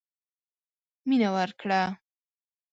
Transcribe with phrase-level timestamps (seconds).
[1.07, 1.81] مينه ورکړه.